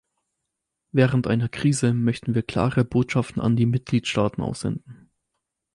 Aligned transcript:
Während 0.91 1.27
einer 1.27 1.47
Krise 1.47 1.93
möchten 1.93 2.33
wir 2.33 2.41
klare 2.41 2.83
Botschaften 2.83 3.39
an 3.39 3.55
die 3.55 3.67
Mitgliedstaaten 3.67 4.41
aussenden. 4.41 5.11